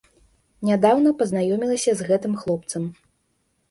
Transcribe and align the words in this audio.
Нядаўна 0.69 1.13
пазнаёмілася 1.21 1.91
з 2.03 2.11
гэтым 2.11 2.33
хлопцам. 2.45 2.93